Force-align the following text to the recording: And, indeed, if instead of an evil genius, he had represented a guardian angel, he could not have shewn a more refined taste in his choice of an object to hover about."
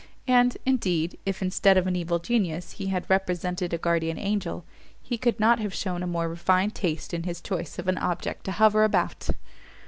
And, 0.27 0.57
indeed, 0.65 1.19
if 1.27 1.43
instead 1.43 1.77
of 1.77 1.85
an 1.85 1.95
evil 1.95 2.17
genius, 2.17 2.71
he 2.71 2.87
had 2.87 3.07
represented 3.07 3.71
a 3.71 3.77
guardian 3.77 4.17
angel, 4.17 4.65
he 4.99 5.15
could 5.15 5.39
not 5.39 5.59
have 5.59 5.75
shewn 5.75 6.01
a 6.01 6.07
more 6.07 6.27
refined 6.27 6.73
taste 6.73 7.13
in 7.13 7.21
his 7.21 7.39
choice 7.39 7.77
of 7.77 7.87
an 7.87 7.99
object 7.99 8.45
to 8.45 8.53
hover 8.53 8.83
about." 8.83 9.29